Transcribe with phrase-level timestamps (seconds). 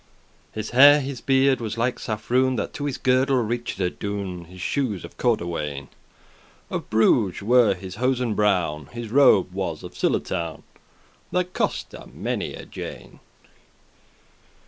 [0.51, 5.05] His hair, his beard, was like saffroun, That to his girdle reach'd adown, His shoes
[5.05, 5.87] of cordewane:<5>
[6.71, 10.63] Of Bruges were his hosen brown; His robe was of ciclatoun,<6>
[11.33, 13.19] That coste many a jane.